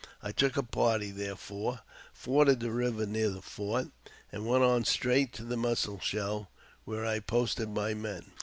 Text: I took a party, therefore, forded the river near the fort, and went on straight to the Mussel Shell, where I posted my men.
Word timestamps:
I 0.23 0.31
took 0.31 0.57
a 0.57 0.63
party, 0.63 1.11
therefore, 1.11 1.81
forded 2.11 2.59
the 2.59 2.71
river 2.71 3.05
near 3.05 3.29
the 3.29 3.39
fort, 3.39 3.89
and 4.31 4.47
went 4.47 4.63
on 4.63 4.83
straight 4.83 5.31
to 5.33 5.43
the 5.43 5.55
Mussel 5.57 5.99
Shell, 5.99 6.49
where 6.85 7.05
I 7.05 7.19
posted 7.19 7.69
my 7.69 7.93
men. 7.93 8.25